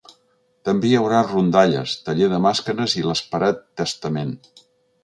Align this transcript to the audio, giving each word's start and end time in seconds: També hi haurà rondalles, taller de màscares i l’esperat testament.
També 0.69 0.87
hi 0.91 0.95
haurà 1.01 1.19
rondalles, 1.27 1.93
taller 2.09 2.31
de 2.33 2.41
màscares 2.47 2.97
i 3.03 3.07
l’esperat 3.11 3.67
testament. 3.85 4.35